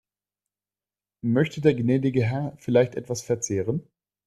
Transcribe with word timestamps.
Möchte 1.21 1.61
der 1.61 1.75
gnädige 1.75 2.23
Herr 2.23 2.55
vielleicht 2.57 2.95
etwas 2.95 3.21
verzehren? 3.21 3.87